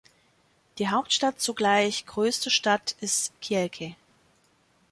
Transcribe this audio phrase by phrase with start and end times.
[0.79, 3.93] Die Hauptstadt zugleich größte Stadt ist Kielce.